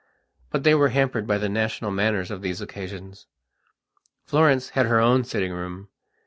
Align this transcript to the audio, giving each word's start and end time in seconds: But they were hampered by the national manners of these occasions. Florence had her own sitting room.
But 0.49 0.63
they 0.63 0.73
were 0.73 0.89
hampered 0.89 1.27
by 1.27 1.37
the 1.37 1.47
national 1.47 1.91
manners 1.91 2.31
of 2.31 2.41
these 2.41 2.59
occasions. 2.59 3.27
Florence 4.25 4.69
had 4.69 4.87
her 4.87 4.99
own 4.99 5.23
sitting 5.25 5.53
room. 5.53 5.89